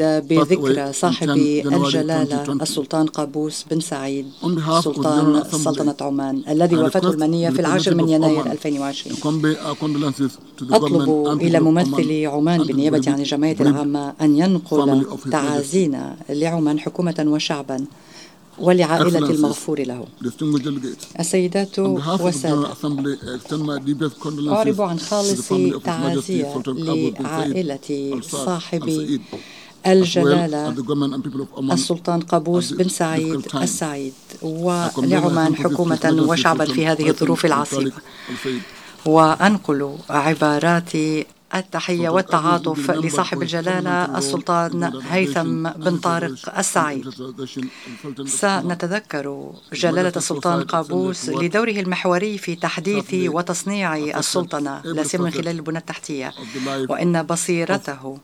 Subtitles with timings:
[0.00, 4.26] بذكرى صاحب الجلالة السلطان قابوس بن سعيد
[4.84, 9.16] سلطان سلطنة عمان الذي وفاته المنية في العاشر من يناير 2020
[10.72, 17.84] أطلب إلى ممثل عمان بالنيابة عن الجمعية العامة أن ينقل تعازينا لعمان حكومة وشعبا
[18.58, 20.04] ولعائلة المغفور له.
[21.20, 21.78] السيدات
[22.24, 22.54] والسادة
[24.56, 25.48] أعرب عن خالص
[25.84, 26.62] تعازية
[27.20, 28.80] لعائلة صاحب
[29.86, 30.74] الجلالة
[31.72, 37.92] السلطان قابوس بن سعيد السعيد ولعمان حكومة وشعبا في هذه الظروف العصيبة
[39.06, 40.90] وأنقل عبارات
[41.54, 47.10] التحية والتعاطف لصاحب الجلالة السلطان هيثم بن طارق السعيد
[48.26, 55.78] سنتذكر جلالة السلطان قابوس لدوره المحوري في تحديث وتصنيع السلطنة لا سيما من خلال البنى
[55.78, 56.32] التحتية
[56.88, 58.18] وإن بصيرته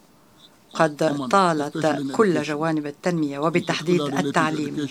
[0.75, 4.89] قد طالت كل جوانب التنمية وبالتحديد التعليم.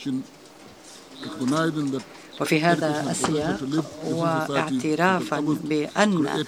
[2.42, 3.60] وفي هذا السياق
[4.06, 6.44] واعترافا بأن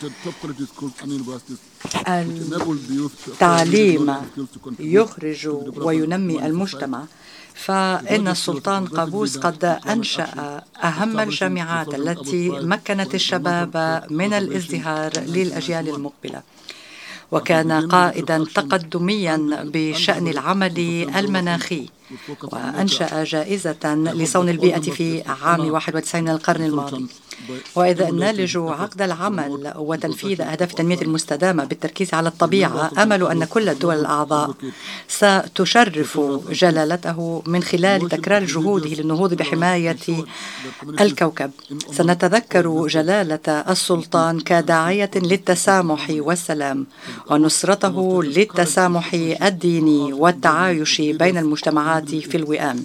[3.27, 4.15] التعليم
[4.79, 7.03] يخرج وينمي المجتمع.
[7.53, 16.41] فإن السلطان قابوس قد أنشأ أهم الجامعات التي مكنت الشباب من الازدهار للأجيال المقبلة.
[17.31, 20.79] وكان قائدا تقدميا بشأن العمل
[21.15, 21.85] المناخي.
[22.43, 27.05] وأنشأ جائزة لصون البيئة في عام 91 من القرن الماضي.
[27.75, 33.95] وإذا نالج عقد العمل وتنفيذ أهداف التنمية المستدامة بالتركيز على الطبيعة أمل أن كل الدول
[33.99, 34.53] الأعضاء
[35.07, 36.19] ستشرف
[36.51, 39.97] جلالته من خلال تكرار جهوده للنهوض بحماية
[41.01, 41.51] الكوكب.
[41.91, 46.85] سنتذكر جلالة السلطان كداعية للتسامح والسلام
[47.29, 52.83] ونصرته للتسامح الديني والتعايش بين المجتمعات في الوئام.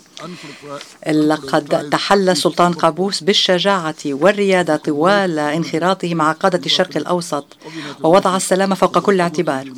[1.07, 7.57] لقد تحلى السلطان قابوس بالشجاعة والريادة طوال انخراطه مع قادة الشرق الأوسط
[8.03, 9.73] ووضع السلام فوق كل اعتبار.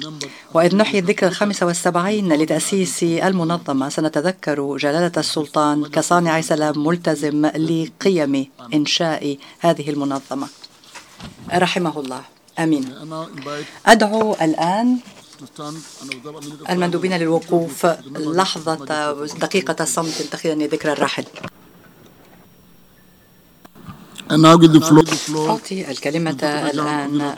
[0.55, 9.37] وإذ نحيي الذكرى الخامسة والسبعين لتأسيس المنظمة سنتذكر جلالة السلطان كصانع سلام ملتزم لقيم إنشاء
[9.61, 10.49] هذه المنظمة.
[11.55, 12.23] رحمه الله.
[12.59, 12.95] آمين.
[13.87, 14.99] أدعو الآن
[16.71, 17.87] المندوبين للوقوف
[18.17, 18.75] لحظة
[19.41, 21.25] دقيقة صمت تخيلا ذكرى الراحل.
[25.51, 27.35] أعطي الكلمة الآن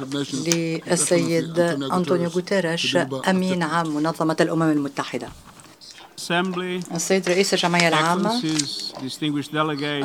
[0.46, 2.96] للسيد أنطونيو غوتيريش
[3.28, 5.28] أمين عام منظمة الأمم المتحدة.
[6.94, 8.43] السيد رئيس الجمعية العامة.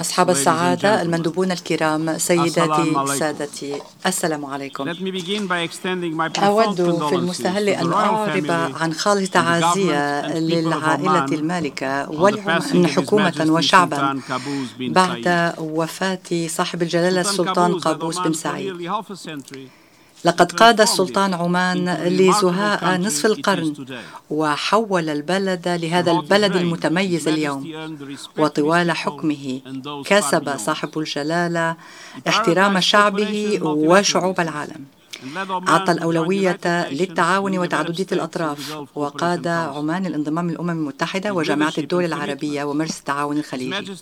[0.02, 3.82] أصحاب السعادة المندوبون الكرام سيداتي سادتي.
[4.06, 4.84] السلام عليكم.
[6.40, 8.52] أود في المستهل أن أعرب
[8.82, 12.10] عن خالص تعازية للعائلة المالكة
[12.88, 14.20] حكومة وشعبا
[14.80, 18.90] بعد وفاة صاحب الجلالة السلطان قابوس بن سعيد.
[20.28, 21.90] لقد قاد السلطان عمان
[22.20, 23.74] لزهاء نصف القرن
[24.30, 27.62] وحول البلد لهذا البلد المتميز اليوم.
[28.38, 29.62] وطوال حكمه.
[30.06, 31.76] كسب صاحب الجلالة
[32.28, 34.97] احترام شعبه وشعوب العالم.
[35.68, 36.60] أعطى الأولوية
[36.92, 38.58] للتعاون وتعددية الأطراف
[38.96, 43.96] وقاد عمان الانضمام للأمم المتحدة وجامعة الدول العربية ومجلس التعاون الخليجي.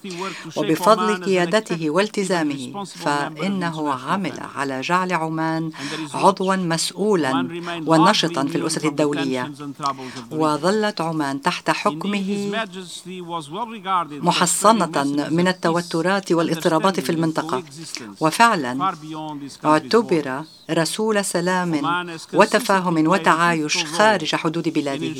[0.55, 5.71] وبفضل قيادته والتزامه فإنه عمل على جعل عمان
[6.13, 7.31] عضوا مسؤولا
[7.85, 9.51] ونشطا في الأسرة الدولية.
[10.31, 12.51] وظلت عمان تحت حكمه
[14.11, 17.63] محصنة من التوترات والاضطرابات في المنطقة.
[18.19, 18.93] وفعلا
[19.65, 21.71] اعتبر رسول سلام
[22.33, 25.15] وتفاهم وتعايش خارج حدود بلاده.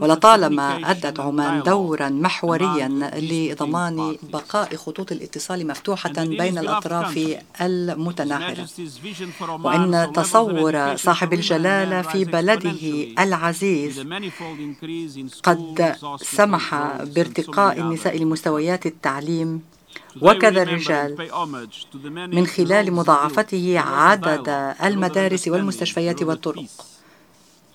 [0.00, 8.66] ولطالما أدت عمان دورا محوريا لضمان بقاء خطوط الاتصال مفتوحة بين الأطراف المتناحرة.
[9.64, 14.06] وإن تصور صاحب الجلالة في بلده العزيز.
[15.42, 19.75] قد سمح بارتقاء النساء لمستويات التعليم.
[20.22, 21.16] وكذا الرجال.
[22.36, 24.48] من خلال مضاعفته عدد
[24.82, 26.64] المدارس والمستشفيات والطرق.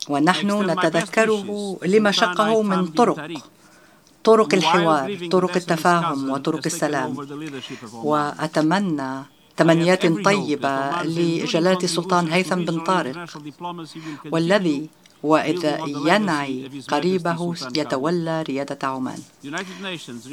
[0.09, 3.29] ونحن نتذكره لما شقه من طرق
[4.23, 7.27] طرق الحوار طرق التفاهم وطرق السلام.
[7.93, 9.23] وأتمنى
[9.57, 13.25] تمنيات طيبة لجلالة السلطان هيثم بن طارق
[14.31, 14.89] والذي
[15.23, 19.19] وإذا ينعي قريبه يتولى ريادة عمان.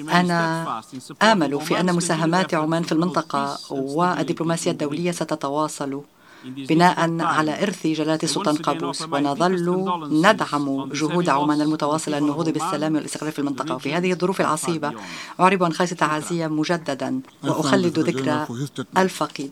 [0.08, 0.82] أنا
[1.22, 6.00] آمل في أن مساهمات عمان في المنطقة والدبلوماسية الدولية ستتواصل
[6.44, 9.54] بناء على إرث جلالة السلطان قابوس ونظل
[10.10, 13.74] ندعم جهود عمان المتواصلة للنهوض بالسلام والاستقرار في المنطقة.
[13.74, 14.92] وفي هذه الظروف العصيبة
[15.40, 18.46] أعرب عن خالص تعازية مجددا وأخلد ذكرى
[18.98, 19.50] الفقيد.